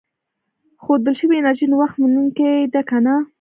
ښودل 0.83 1.13
شوې 1.19 1.35
انرژي 1.39 1.65
نوښت 1.71 1.95
منونکې 2.01 2.49
ده 2.73 2.81
که 2.89 2.97
نه. 3.05 3.15